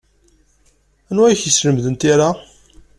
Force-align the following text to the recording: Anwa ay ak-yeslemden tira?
Anwa 1.09 1.23
ay 1.27 1.33
ak-yeslemden 1.33 1.95
tira? 1.95 2.29